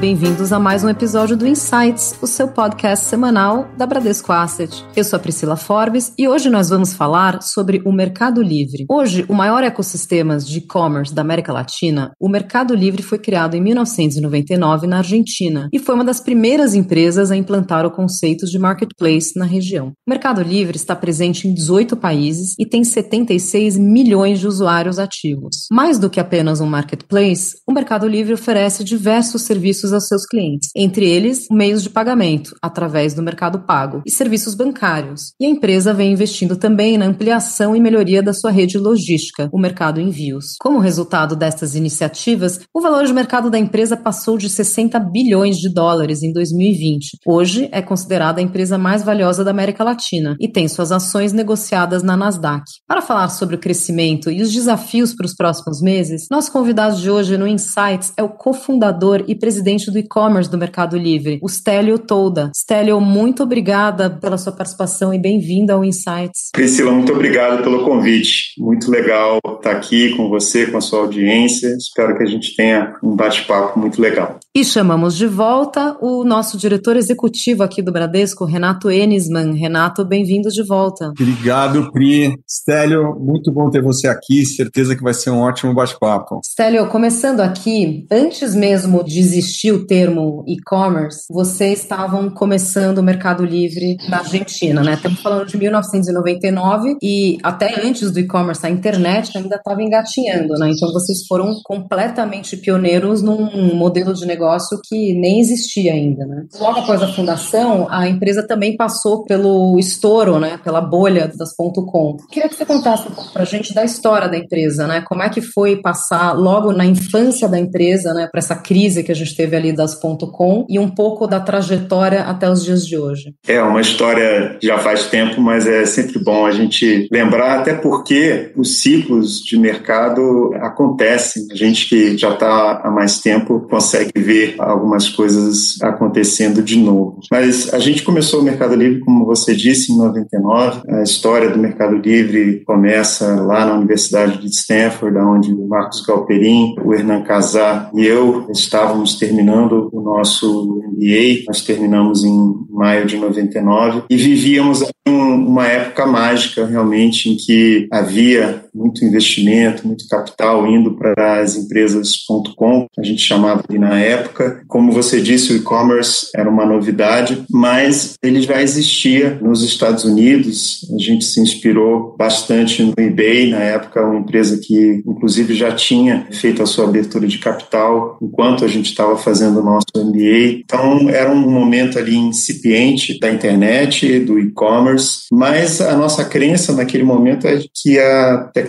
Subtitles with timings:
[0.00, 4.84] Bem-vindos a mais um episódio do Insights, o seu podcast semanal da Bradesco Asset.
[4.94, 8.86] Eu sou a Priscila Forbes e hoje nós vamos falar sobre o Mercado Livre.
[8.88, 13.60] Hoje, o maior ecossistema de e-commerce da América Latina, o Mercado Livre foi criado em
[13.60, 19.36] 1999 na Argentina e foi uma das primeiras empresas a implantar o conceito de marketplace
[19.36, 19.88] na região.
[20.06, 25.66] O Mercado Livre está presente em 18 países e tem 76 milhões de usuários ativos.
[25.72, 30.70] Mais do que apenas um marketplace, o Mercado Livre oferece diversos serviços aos seus clientes,
[30.74, 35.32] entre eles meios de pagamento, através do mercado pago, e serviços bancários.
[35.40, 39.58] E a empresa vem investindo também na ampliação e melhoria da sua rede logística, o
[39.58, 40.56] mercado envios.
[40.60, 45.68] Como resultado destas iniciativas, o valor de mercado da empresa passou de 60 bilhões de
[45.68, 47.18] dólares em 2020.
[47.26, 52.02] Hoje é considerada a empresa mais valiosa da América Latina e tem suas ações negociadas
[52.02, 52.64] na Nasdaq.
[52.86, 57.10] Para falar sobre o crescimento e os desafios para os próximos meses, nosso convidado de
[57.10, 61.48] hoje no Insights é o cofundador e presidente presidente do e-commerce do Mercado Livre, o
[61.48, 62.50] Stélio Tolda.
[62.54, 66.50] Stélio, muito obrigada pela sua participação e bem-vindo ao Insights.
[66.52, 68.54] Priscila, muito obrigado pelo convite.
[68.58, 71.68] Muito legal estar aqui com você, com a sua audiência.
[71.76, 74.38] Espero que a gente tenha um bate-papo muito legal.
[74.54, 79.54] E chamamos de volta o nosso diretor executivo aqui do Bradesco, Renato Enisman.
[79.54, 81.10] Renato, bem-vindo de volta.
[81.10, 82.34] Obrigado, Pri.
[82.48, 84.44] Stélio, muito bom ter você aqui.
[84.44, 86.40] Certeza que vai ser um ótimo bate-papo.
[86.44, 93.44] Stélio, começando aqui, antes mesmo de existir o termo e-commerce, vocês estavam começando o Mercado
[93.44, 94.94] Livre na Argentina, né?
[94.94, 100.70] Estamos falando de 1999 e até antes do e-commerce, a internet ainda estava engatinhando, né?
[100.70, 106.44] Então vocês foram completamente pioneiros num modelo de negócio que nem existia ainda, né?
[106.60, 110.58] Logo após a fundação, a empresa também passou pelo estouro, né?
[110.62, 112.16] Pela bolha das .com.
[112.30, 115.02] Queria que você contasse pra gente da história da empresa, né?
[115.06, 118.28] Como é que foi passar logo na infância da empresa, né?
[118.30, 122.22] Para essa crise que a gente teve ali das .com e um pouco da trajetória
[122.22, 123.34] até os dias de hoje.
[123.46, 128.52] É uma história já faz tempo, mas é sempre bom a gente lembrar, até porque
[128.56, 131.46] os ciclos de mercado acontecem.
[131.50, 137.20] A gente que já está há mais tempo consegue ver algumas coisas acontecendo de novo.
[137.30, 140.82] Mas a gente começou o Mercado Livre, como você disse, em 99.
[140.88, 146.74] A história do Mercado Livre começa lá na Universidade de Stanford, onde o Marcos Galperin,
[146.84, 153.06] o Hernan Casar e eu estávamos terminando terminando o nosso MBA, nós terminamos em maio
[153.06, 160.66] de 99 e vivíamos uma época mágica realmente em que havia muito investimento, muito capital
[160.66, 164.62] indo para as empresas.com, a gente chamava ali na época.
[164.68, 170.86] Como você disse, o e-commerce era uma novidade, mas ele já existia nos Estados Unidos.
[170.94, 176.26] A gente se inspirou bastante no eBay, na época, uma empresa que inclusive já tinha
[176.30, 180.60] feito a sua abertura de capital enquanto a gente estava fazendo o nosso MBA.
[180.64, 187.02] Então, era um momento ali incipiente da internet, do e-commerce, mas a nossa crença naquele
[187.02, 188.67] momento é que a tecnologia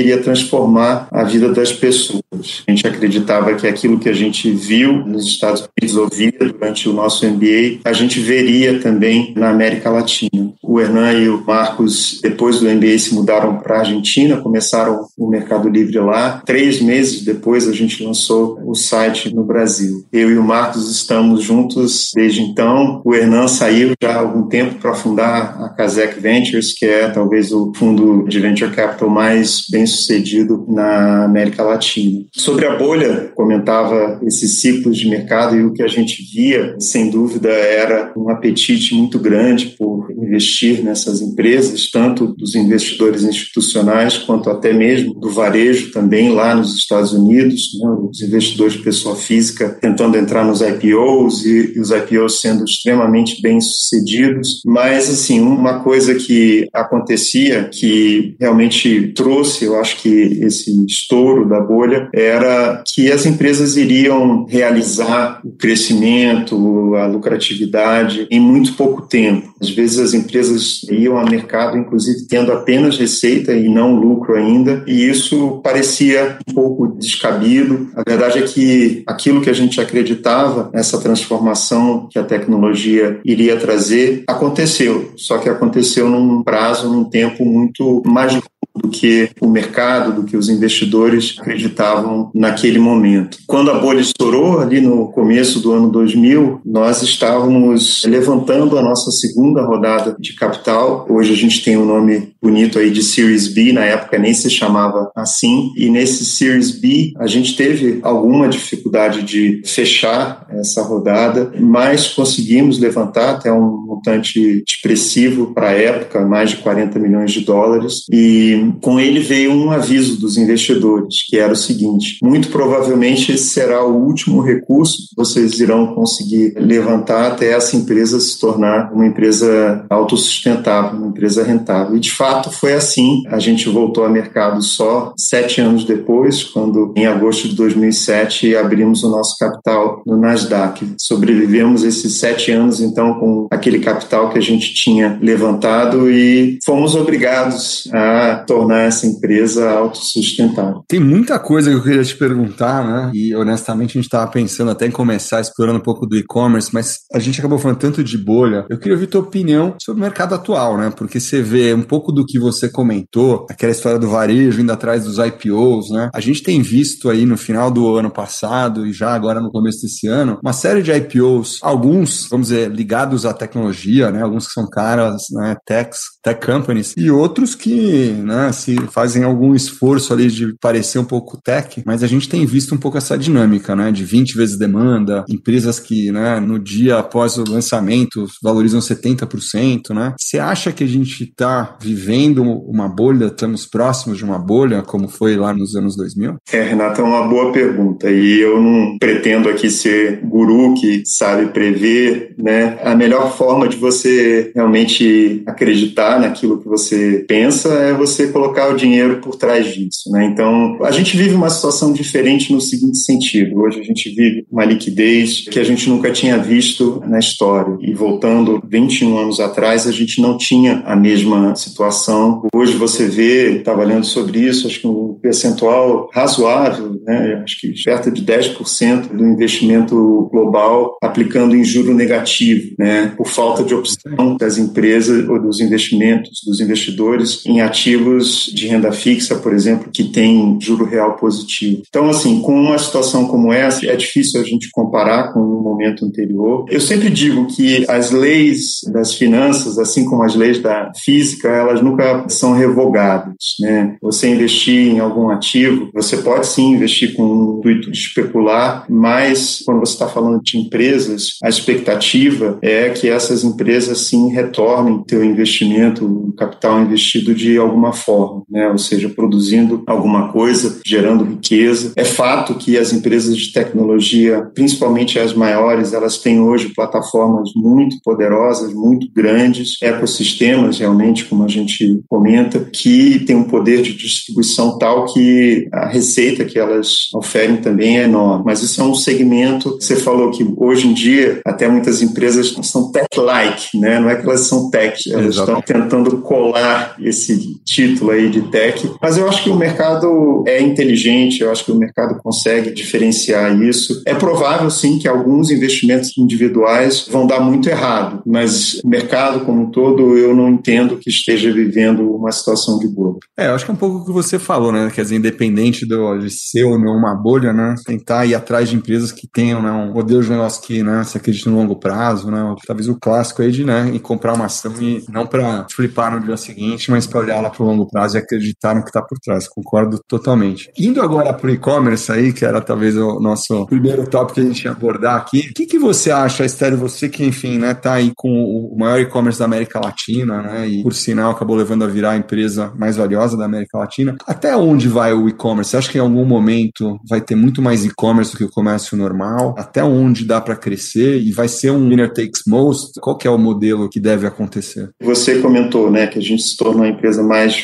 [0.00, 2.62] iria transformar a vida das pessoas.
[2.66, 6.92] A gente acreditava que aquilo que a gente viu nos Estados Unidos, ouvia durante o
[6.92, 10.49] nosso MBA, a gente veria também na América Latina.
[10.70, 15.28] O Hernan e o Marcos, depois do MBA, se mudaram para a Argentina, começaram o
[15.28, 16.40] Mercado Livre lá.
[16.46, 20.04] Três meses depois, a gente lançou o site no Brasil.
[20.12, 23.02] Eu e o Marcos estamos juntos desde então.
[23.04, 27.50] O Hernan saiu já há algum tempo para fundar a Kazek Ventures, que é talvez
[27.50, 32.26] o fundo de venture capital mais bem sucedido na América Latina.
[32.32, 37.10] Sobre a bolha, comentava esses ciclos de mercado e o que a gente via, sem
[37.10, 44.50] dúvida, era um apetite muito grande por investir nessas empresas, tanto dos investidores institucionais quanto
[44.50, 49.78] até mesmo do varejo também lá nos Estados Unidos, né, os investidores de pessoa física
[49.80, 54.60] tentando entrar nos IPOs e, e os IPOs sendo extremamente bem sucedidos.
[54.64, 61.60] Mas, assim, uma coisa que acontecia que realmente trouxe, eu acho que esse estouro da
[61.60, 69.52] bolha, era que as empresas iriam realizar o crescimento, a lucratividade em muito pouco tempo.
[69.60, 70.49] Às vezes as empresas
[70.90, 76.54] iam ao mercado, inclusive, tendo apenas receita e não lucro ainda, e isso parecia um
[76.54, 77.88] pouco descabido.
[77.94, 83.56] A verdade é que aquilo que a gente acreditava, essa transformação que a tecnologia iria
[83.56, 88.38] trazer, aconteceu, só que aconteceu num prazo, num tempo muito mais
[88.82, 93.38] do que o mercado, do que os investidores acreditavam naquele momento.
[93.46, 99.10] Quando a bolha estourou, ali no começo do ano 2000, nós estávamos levantando a nossa
[99.10, 101.06] segunda rodada de capital.
[101.08, 104.48] Hoje a gente tem um nome bonito aí de Series B, na época nem se
[104.48, 105.70] chamava assim.
[105.76, 112.78] E nesse Series B, a gente teve alguma dificuldade de fechar essa rodada, mas conseguimos
[112.78, 118.04] levantar até um montante expressivo para a época, mais de 40 milhões de dólares.
[118.10, 123.48] E com ele veio um aviso dos investidores, que era o seguinte: muito provavelmente esse
[123.48, 129.06] será o último recurso que vocês irão conseguir levantar até essa empresa se tornar uma
[129.06, 131.96] empresa autossustentável, uma empresa rentável.
[131.96, 133.22] E de fato foi assim.
[133.28, 139.02] A gente voltou ao mercado só sete anos depois, quando em agosto de 2007 abrimos
[139.02, 140.94] o nosso capital no Nasdaq.
[140.98, 146.94] Sobrevivemos esses sete anos então com aquele capital que a gente tinha levantado e fomos
[146.94, 150.82] obrigados a tornar essa empresa autossustentável.
[150.88, 153.10] Tem muita coisa que eu queria te perguntar, né?
[153.14, 156.98] E honestamente a gente estava pensando até em começar explorando um pouco do e-commerce, mas
[157.12, 158.66] a gente acabou falando tanto de bolha.
[158.68, 160.92] Eu queria ouvir tua opinião sobre o mercado atual, né?
[160.96, 165.04] Porque você vê um pouco do que você comentou, aquela história do varejo indo atrás
[165.04, 166.10] dos IPOs, né?
[166.14, 169.82] A gente tem visto aí no final do ano passado e já agora no começo
[169.82, 174.22] desse ano, uma série de IPOs, alguns, vamos dizer, ligados à tecnologia, né?
[174.22, 175.56] Alguns que são caras, né?
[175.64, 181.04] Techs, tech companies, e outros que, né, se fazem algum esforço ali de parecer um
[181.04, 183.90] pouco tech, mas a gente tem visto um pouco essa dinâmica, né?
[183.90, 190.14] De 20 vezes demanda, empresas que, né, no dia após o lançamento valorizam 70%, né?
[190.18, 195.08] Você acha que a gente está vivendo uma bolha, estamos próximos de uma bolha, como
[195.08, 196.36] foi lá nos anos 2000?
[196.52, 198.10] É, Renata, é uma boa pergunta.
[198.10, 202.78] E eu não pretendo aqui ser guru que sabe prever, né?
[202.82, 208.76] A melhor forma de você realmente acreditar naquilo que você pensa é você colocar o
[208.76, 210.24] dinheiro por trás disso, né?
[210.24, 213.60] Então, a gente vive uma situação diferente no seguinte sentido.
[213.60, 217.76] Hoje a gente vive uma liquidez que a gente nunca tinha visto na história.
[217.80, 222.42] E voltando 21 anos atrás, a gente não tinha a mesma situação.
[222.54, 227.72] Hoje você vê, estava lendo sobre isso, acho que um percentual razoável, né, acho que
[227.84, 234.36] perto de 10% do investimento global aplicando em juro negativo, né, por falta de opção
[234.36, 240.04] das empresas ou dos investimentos, dos investidores em ativos de renda fixa, por exemplo, que
[240.04, 241.82] tem juro real positivo.
[241.88, 246.04] Então, assim, com uma situação como essa, é difícil a gente comparar com o momento
[246.04, 246.64] anterior.
[246.68, 251.82] Eu sempre digo que as leis das finanças, assim como as leis da física, elas
[251.82, 253.96] nunca são revogadas, né?
[254.02, 259.62] Você investir em algum ativo, você pode sim investir com o intuito de especular, mas
[259.64, 265.24] quando você está falando de empresas, a expectativa é que essas empresas sim retornem teu
[265.24, 268.09] investimento, o capital investido de alguma forma,
[268.48, 268.68] né?
[268.68, 271.92] Ou seja, produzindo alguma coisa, gerando riqueza.
[271.96, 277.96] É fato que as empresas de tecnologia, principalmente as maiores, elas têm hoje plataformas muito
[278.02, 284.78] poderosas, muito grandes, ecossistemas realmente, como a gente comenta, que tem um poder de distribuição
[284.78, 288.44] tal que a receita que elas oferem também é enorme.
[288.46, 292.90] Mas isso é um segmento, você falou que hoje em dia até muitas empresas são
[292.90, 293.98] tech-like, né?
[294.00, 295.58] Não é que elas são tech, elas Exato.
[295.58, 298.88] estão tentando colar esse título aí de tech.
[299.02, 303.60] Mas eu acho que o mercado é inteligente, eu acho que o mercado consegue diferenciar
[303.60, 304.02] isso.
[304.06, 309.62] É provável sim que alguns investimentos individuais vão dar muito errado, mas o mercado como
[309.62, 313.18] um todo eu não entendo que esteja vivendo uma situação de boa.
[313.36, 314.90] É, eu acho que é um pouco o que você falou, né?
[314.94, 317.74] Quer dizer, independente do, de ser ou não uma bolha, né?
[317.84, 321.16] Tentar ir atrás de empresas que tenham né, um modelo de negócio que né, se
[321.16, 322.54] acredita no longo prazo, né?
[322.66, 326.24] Talvez o clássico aí de né, e comprar uma ação e não para flipar no
[326.24, 329.02] dia seguinte, mas para olhar lá para o longo prazo e acreditar no que está
[329.02, 329.48] por trás.
[329.48, 330.70] Concordo totalmente.
[330.78, 334.44] Indo agora para o e-commerce aí, que era talvez o nosso primeiro tópico que a
[334.44, 337.94] gente ia abordar aqui, o que, que você acha, Estélio, você que, enfim, né, tá
[337.94, 341.86] aí com o maior e-commerce da América Latina, né, e por sinal acabou levando a
[341.86, 344.16] virar a empresa mais valiosa da América Latina.
[344.26, 345.70] Até onde vai o e-commerce?
[345.70, 348.96] Você acha que em algum momento vai ter muito mais e-commerce do que o comércio
[348.96, 349.54] normal?
[349.58, 351.20] Até onde dá para crescer?
[351.20, 353.00] E vai ser um winner takes most?
[353.00, 354.90] Qual que é o modelo que deve acontecer?
[355.02, 357.56] Você comentou, né, que a gente se tornou a empresa mais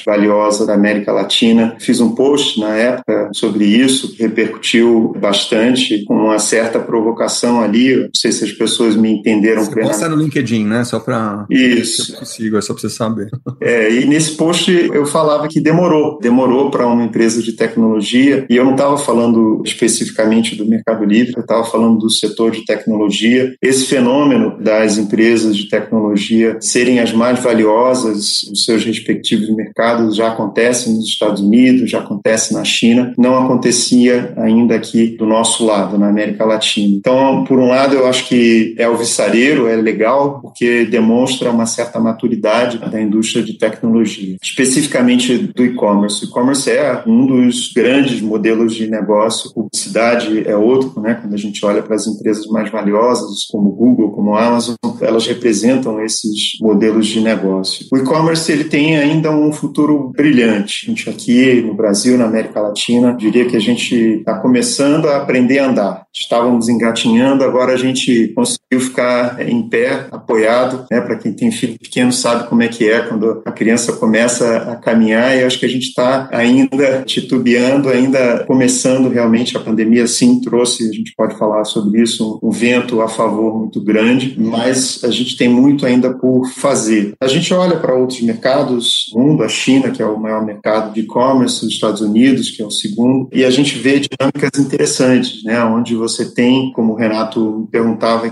[0.67, 1.77] da América Latina.
[1.79, 7.97] Fiz um post na época sobre isso, que repercutiu bastante, com uma certa provocação ali.
[7.97, 9.65] Não sei se as pessoas me entenderam.
[9.65, 10.85] Você posta no LinkedIn, né?
[10.85, 12.13] Só para isso.
[12.13, 13.29] Eu consigo, é só para você saber.
[13.61, 18.47] É, e nesse post eu falava que demorou, demorou para uma empresa de tecnologia.
[18.49, 22.65] E eu não estava falando especificamente do Mercado Livre, eu estava falando do setor de
[22.65, 23.55] tecnologia.
[23.61, 30.29] Esse fenômeno das empresas de tecnologia serem as mais valiosas nos seus respectivos mercados já
[30.29, 35.99] acontece nos Estados Unidos, já acontece na China, não acontecia ainda aqui do nosso lado,
[35.99, 36.95] na América Latina.
[36.97, 41.99] Então, por um lado, eu acho que é alvissareiro, é legal, porque demonstra uma certa
[41.99, 46.25] maturidade da indústria de tecnologia, especificamente do e-commerce.
[46.25, 51.15] O e-commerce é um dos grandes modelos de negócio, publicidade é outro, né?
[51.15, 56.03] Quando a gente olha para as empresas mais valiosas, como Google, como Amazon, elas representam
[56.05, 57.87] esses modelos de negócio.
[57.93, 59.86] O e-commerce ele tem ainda um futuro
[60.17, 60.87] brilhante.
[60.87, 65.19] A gente aqui no Brasil, na América Latina, diria que a gente está começando a
[65.19, 66.07] aprender a andar.
[66.15, 70.87] Estávamos engatinhando, agora a gente conseguiu ficar em pé, apoiado.
[70.91, 71.01] Né?
[71.01, 74.77] Para quem tem filho pequeno sabe como é que é quando a criança começa a
[74.77, 75.37] caminhar.
[75.37, 79.57] E acho que a gente está ainda titubeando, ainda começando realmente.
[79.57, 83.81] A pandemia sim trouxe, a gente pode falar sobre isso, um vento a favor muito
[83.81, 87.15] grande, mas a gente tem muito ainda por fazer.
[87.21, 91.01] A gente olha para outros mercados, mundo, a China, que é o maior mercado de
[91.01, 95.63] e-commerce, os Estados Unidos, que é o segundo, e a gente vê dinâmicas interessantes, né?
[95.65, 98.29] Onde você tem, como o Renato perguntava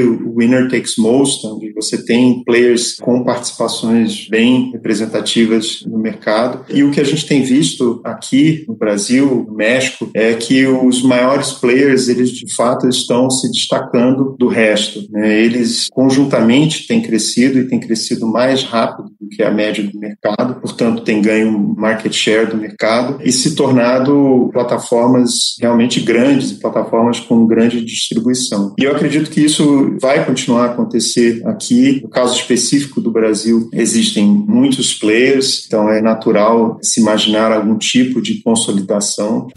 [0.00, 6.64] o winner takes most, onde você tem players com participações bem representativas no mercado.
[6.72, 11.02] E o que a gente tem visto aqui no Brasil, no México, é que os
[11.02, 15.06] maiores players, eles de fato estão se destacando do resto.
[15.10, 15.42] Né?
[15.42, 20.60] Eles conjuntamente têm crescido e têm crescido mais rápido do que a média do mercado,
[20.60, 27.46] portanto, têm ganho market share do mercado e se tornado plataformas realmente grandes plataformas com
[27.46, 28.74] grande distribuição.
[28.78, 29.65] E eu acredito que isso
[30.00, 32.00] vai continuar a acontecer aqui.
[32.02, 38.20] No caso específico do Brasil, existem muitos players, então é natural se imaginar algum tipo
[38.20, 39.48] de consolidação.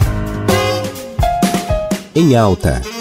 [2.16, 2.99] Em alta.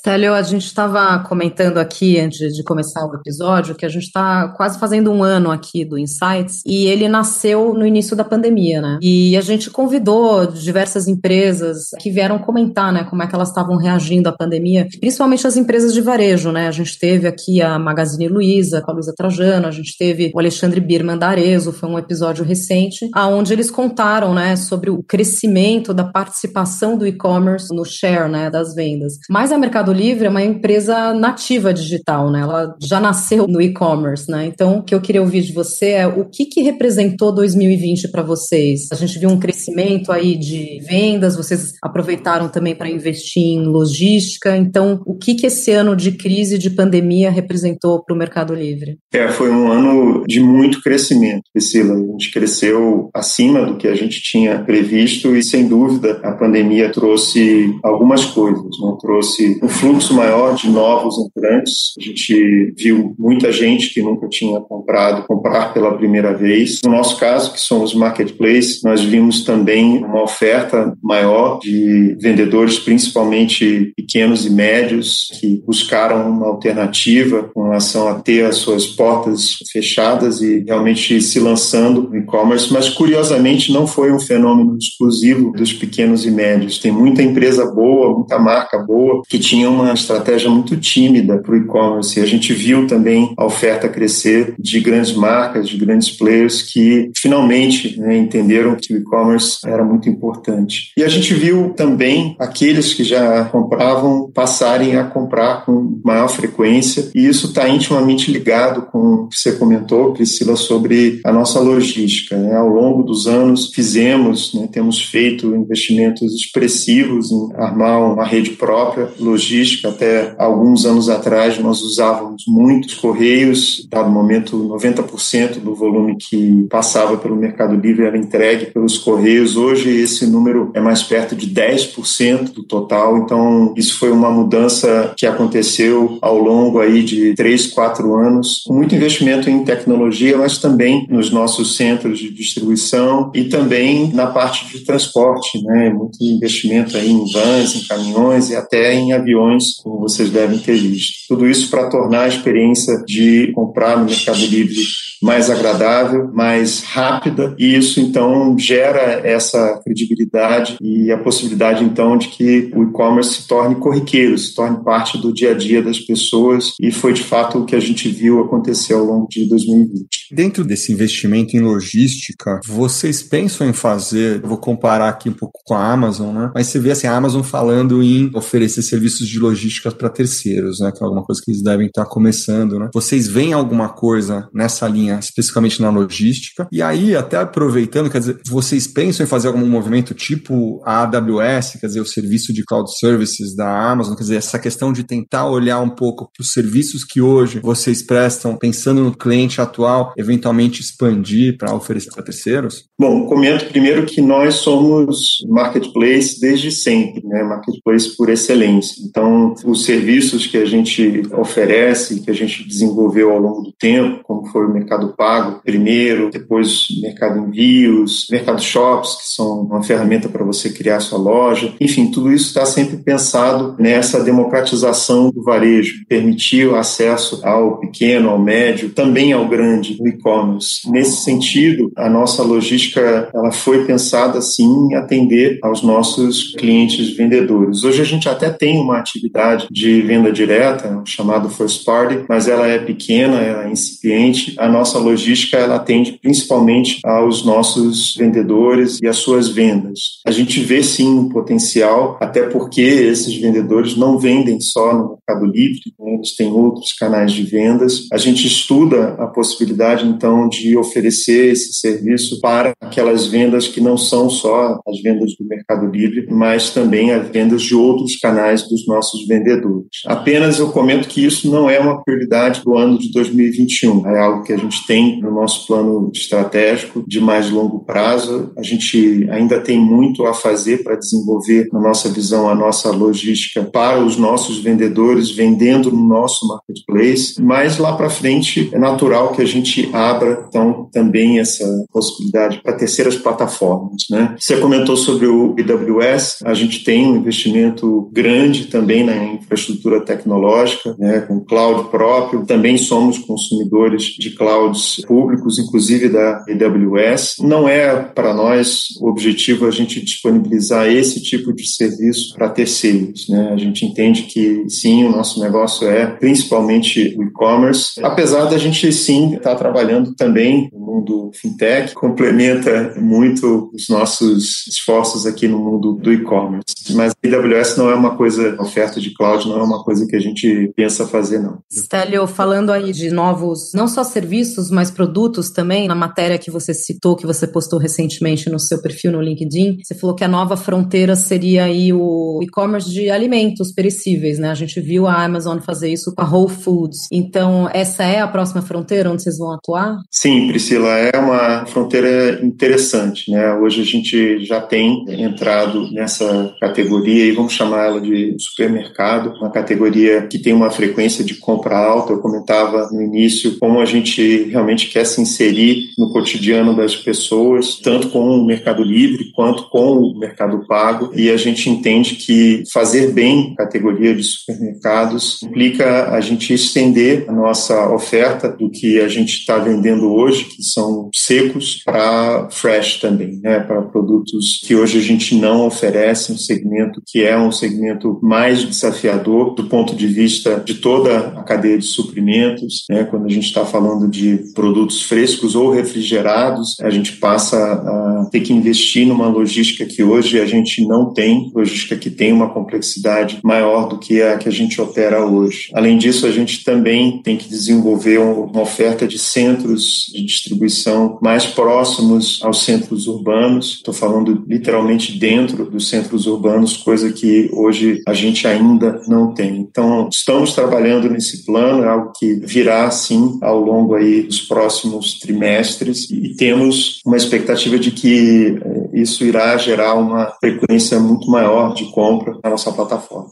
[0.00, 4.48] Stélio, a gente estava comentando aqui antes de começar o episódio que a gente está
[4.56, 8.98] quase fazendo um ano aqui do Insights e ele nasceu no início da pandemia, né?
[9.02, 13.76] E a gente convidou diversas empresas que vieram comentar, né, como é que elas estavam
[13.76, 16.66] reagindo à pandemia, principalmente as empresas de varejo, né?
[16.66, 20.38] A gente teve aqui a Magazine Luiza, com a Luiza Trajano, a gente teve o
[20.40, 25.92] Alexandre Birman da Arezo, foi um episódio recente, aonde eles contaram, né, sobre o crescimento
[25.92, 29.18] da participação do e-commerce no share, né, das vendas.
[29.28, 32.40] Mas a Mercado Mercado Livre é uma empresa nativa digital, né?
[32.40, 34.46] Ela já nasceu no e-commerce, né?
[34.46, 38.22] Então, o que eu queria ouvir de você é o que, que representou 2020 para
[38.22, 38.88] vocês?
[38.92, 44.56] A gente viu um crescimento aí de vendas, vocês aproveitaram também para investir em logística.
[44.56, 48.98] Então, o que, que esse ano de crise, de pandemia, representou para o Mercado Livre?
[49.12, 51.94] É, foi um ano de muito crescimento, Priscila.
[51.94, 56.90] A gente cresceu acima do que a gente tinha previsto e, sem dúvida, a pandemia
[56.90, 58.62] trouxe algumas coisas.
[58.62, 58.96] Né?
[59.00, 61.94] Trouxe um fluxo maior de novos entrantes.
[61.98, 66.80] A gente viu muita gente que nunca tinha comprado comprar pela primeira vez.
[66.84, 73.92] No nosso caso, que somos marketplace, nós vimos também uma oferta maior de vendedores, principalmente
[73.96, 80.42] pequenos e médios, que buscaram uma alternativa com relação a ter as suas portas fechadas
[80.42, 82.70] e realmente se lançando no e-commerce.
[82.70, 86.78] Mas curiosamente não foi um fenômeno exclusivo dos pequenos e médios.
[86.78, 91.56] Tem muita empresa boa, muita marca boa que tinha uma estratégia muito tímida para o
[91.56, 92.20] e-commerce.
[92.20, 97.98] A gente viu também a oferta crescer de grandes marcas, de grandes players que finalmente
[97.98, 100.92] né, entenderam que o e-commerce era muito importante.
[100.96, 107.10] E a gente viu também aqueles que já compravam passarem a comprar com maior frequência,
[107.14, 112.36] e isso está intimamente ligado com o que você comentou, Priscila, sobre a nossa logística.
[112.36, 112.54] Né?
[112.54, 119.08] Ao longo dos anos, fizemos, né, temos feito investimentos expressivos em armar uma rede própria
[119.18, 119.88] logística logística.
[119.88, 127.16] Até alguns anos atrás, nós usávamos muitos correios, dado momento, 90% do volume que passava
[127.16, 129.56] pelo Mercado Livre era entregue pelos correios.
[129.56, 133.18] Hoje, esse número é mais perto de 10% do total.
[133.18, 138.74] Então, isso foi uma mudança que aconteceu ao longo aí de três, quatro anos, com
[138.74, 144.66] muito investimento em tecnologia, mas também nos nossos centros de distribuição e também na parte
[144.66, 145.90] de transporte, né?
[145.90, 149.49] Muito investimento aí em vans, em caminhões e até em aviões
[149.82, 151.26] como vocês devem ter visto.
[151.28, 154.82] Tudo isso para tornar a experiência de comprar no Mercado Livre
[155.22, 162.28] mais agradável, mais rápida, e isso então gera essa credibilidade e a possibilidade então de
[162.28, 166.74] que o e-commerce se torne corriqueiro, se torne parte do dia a dia das pessoas,
[166.80, 170.08] e foi de fato o que a gente viu acontecer ao longo de 2020.
[170.32, 175.74] Dentro desse investimento em logística, vocês pensam em fazer, vou comparar aqui um pouco com
[175.74, 176.50] a Amazon, né?
[176.54, 180.92] Mas você vê assim, a Amazon falando em oferecer serviços de logística para terceiros, né?
[180.92, 182.88] Que é alguma coisa que eles devem estar começando, né?
[182.94, 186.68] Vocês veem alguma coisa nessa linha, especificamente na logística?
[186.70, 191.78] E aí, até aproveitando, quer dizer, vocês pensam em fazer algum movimento tipo a AWS,
[191.80, 195.48] quer dizer, o serviço de cloud services da Amazon, quer dizer, essa questão de tentar
[195.48, 201.56] olhar um pouco os serviços que hoje vocês prestam, pensando no cliente atual, eventualmente expandir
[201.56, 202.84] para oferecer para terceiros?
[202.98, 207.42] Bom, comento primeiro que nós somos marketplace desde sempre, né?
[207.42, 209.02] Marketplace por excelência.
[209.08, 214.22] Então, os serviços que a gente oferece, que a gente desenvolveu ao longo do tempo,
[214.24, 220.28] como foi o Mercado Pago primeiro, depois Mercado Envios, Mercado Shops, que são uma ferramenta
[220.28, 221.74] para você criar sua loja.
[221.80, 228.30] Enfim, tudo isso está sempre pensado nessa democratização do varejo, permitir o acesso ao pequeno,
[228.30, 230.90] ao médio, também ao grande, no e-commerce.
[230.90, 237.84] Nesse sentido, a nossa logística ela foi pensada assim em atender aos nossos clientes vendedores.
[237.84, 242.66] Hoje a gente até tem uma atividade de venda direta, chamado first party, mas ela
[242.66, 244.54] é pequena, ela é incipiente.
[244.58, 250.20] A nossa logística ela atende principalmente aos nossos vendedores e às suas vendas.
[250.26, 255.46] A gente vê sim um potencial, até porque esses vendedores não vendem só no Mercado
[255.46, 256.14] Livre, né?
[256.14, 258.06] eles têm outros canais de vendas.
[258.12, 263.96] A gente estuda a possibilidade então de oferecer esse serviço para aquelas vendas que não
[263.96, 268.86] são só as vendas do Mercado Livre, mas também as vendas de outros canais dos
[268.86, 269.88] nossos vendedores.
[270.06, 274.42] Apenas eu comento que isso não é uma prioridade do ano de 2021, é algo
[274.42, 278.52] que a gente tem no nosso plano estratégico de mais longo prazo.
[278.56, 283.62] A gente ainda tem muito a fazer para desenvolver, na nossa visão, a nossa logística
[283.64, 289.42] para os nossos vendedores, vendendo no nosso marketplace, mas lá para frente é natural que
[289.42, 294.04] a gente abra, então, também essa possibilidade para terceiras plataformas.
[294.10, 294.34] Né?
[294.38, 300.94] Você comentou sobre o AWS, a gente tem um investimento grande também na infraestrutura tecnológica,
[300.98, 304.30] né, com cloud próprio, também somos consumidores de
[304.70, 307.36] clouds públicos, inclusive da AWS.
[307.40, 313.28] Não é para nós o objetivo a gente disponibilizar esse tipo de serviço para terceiros.
[313.28, 313.50] Né?
[313.52, 318.92] A gente entende que sim, o nosso negócio é principalmente o e-commerce, apesar da gente
[318.92, 325.58] sim estar tá trabalhando também no mundo fintech, complementa muito os nossos esforços aqui no
[325.58, 326.64] mundo do e-commerce.
[326.90, 330.20] Mas AWS não é uma coisa, oferta de cloud não é uma coisa que a
[330.20, 331.58] gente pensa fazer, não.
[331.72, 336.74] Stélio, falando aí de novos, não só serviços, mas produtos também, na matéria que você
[336.74, 340.56] citou, que você postou recentemente no seu perfil no LinkedIn, você falou que a nova
[340.56, 344.50] fronteira seria aí o e-commerce de alimentos perecíveis, né?
[344.50, 347.06] A gente viu a Amazon fazer isso com a Whole Foods.
[347.12, 349.98] Então, essa é a próxima fronteira onde vocês vão atuar?
[350.10, 353.54] Sim, Priscila, é uma fronteira interessante, né?
[353.54, 359.50] Hoje a gente já tem entrado nessa categoria e vamos chamar ela de supermercado, uma
[359.50, 362.12] categoria que tem uma frequência de compra alta.
[362.12, 367.76] Eu comentava no início como a gente realmente quer se inserir no cotidiano das pessoas,
[367.76, 372.62] tanto com o Mercado Livre quanto com o Mercado Pago, e a gente entende que
[372.72, 379.00] fazer bem a categoria de supermercados implica a gente estender a nossa oferta do que
[379.00, 384.74] a gente está vendendo hoje, que são secos, para fresh também, né, para produtos que
[384.74, 389.94] hoje a gente não oferece, um segmento que é um segmento mais desafiador do ponto
[389.94, 392.84] de vista de toda a cadeia de suprimentos.
[392.88, 398.28] Né, quando a gente está falando de produtos frescos ou refrigerados, a gente passa a
[398.30, 402.50] ter que investir numa logística que hoje a gente não tem, logística que tem uma
[402.50, 405.70] complexidade maior do que a que a gente opera hoje.
[405.74, 411.46] Além disso, a gente também tem que desenvolver uma oferta de centros de distribuição mais
[411.46, 413.74] próximos aos centros urbanos.
[413.76, 419.58] Estou falando literalmente dentro dos centros urbanos, coisa que hoje a gente ainda não tem.
[419.58, 425.18] Então, estamos trabalhando nesse plano, é algo que virá sim ao longo aí dos próximos
[425.18, 431.74] trimestres e temos uma expectativa de que eh, isso irá gerar uma frequência muito maior
[431.74, 433.30] de compra na nossa plataforma.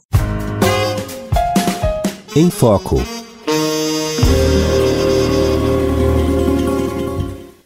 [2.36, 3.17] Em Foco.